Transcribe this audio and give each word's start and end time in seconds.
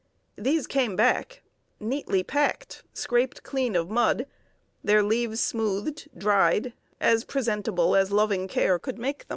These 0.35 0.65
came 0.65 0.95
back 0.95 1.43
neatly 1.79 2.23
packed, 2.23 2.81
scraped 2.91 3.43
clean 3.43 3.75
of 3.75 3.91
mud, 3.91 4.25
their 4.83 5.03
leaves 5.03 5.39
smoothed, 5.39 6.07
dried, 6.17 6.73
as 6.99 7.23
presentable 7.23 7.95
as 7.95 8.11
loving 8.11 8.47
care 8.47 8.79
could 8.79 8.97
make 8.97 9.27
them. 9.27 9.29